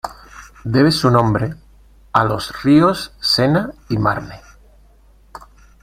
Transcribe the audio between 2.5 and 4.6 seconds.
ríos Sena y Marne.